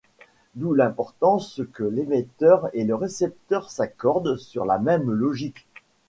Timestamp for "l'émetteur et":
1.83-2.85